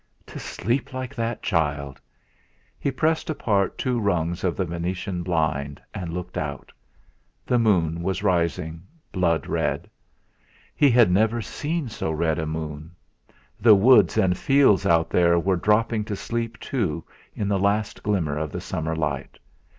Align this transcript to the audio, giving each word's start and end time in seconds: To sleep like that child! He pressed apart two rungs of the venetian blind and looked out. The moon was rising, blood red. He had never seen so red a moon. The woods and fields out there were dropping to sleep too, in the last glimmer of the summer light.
To 0.25 0.39
sleep 0.39 0.93
like 0.93 1.13
that 1.13 1.43
child! 1.43 2.01
He 2.79 2.89
pressed 2.89 3.29
apart 3.29 3.77
two 3.77 3.99
rungs 3.99 4.43
of 4.43 4.57
the 4.57 4.65
venetian 4.65 5.21
blind 5.21 5.79
and 5.93 6.11
looked 6.11 6.39
out. 6.39 6.71
The 7.45 7.59
moon 7.59 8.01
was 8.01 8.23
rising, 8.23 8.81
blood 9.11 9.45
red. 9.45 9.87
He 10.75 10.89
had 10.89 11.11
never 11.11 11.39
seen 11.39 11.87
so 11.87 12.09
red 12.09 12.39
a 12.39 12.47
moon. 12.47 12.95
The 13.59 13.75
woods 13.75 14.17
and 14.17 14.35
fields 14.35 14.87
out 14.87 15.11
there 15.11 15.37
were 15.37 15.55
dropping 15.55 16.05
to 16.05 16.15
sleep 16.15 16.59
too, 16.59 17.03
in 17.35 17.47
the 17.47 17.59
last 17.59 18.01
glimmer 18.01 18.39
of 18.39 18.51
the 18.51 18.59
summer 18.59 18.95
light. 18.95 19.37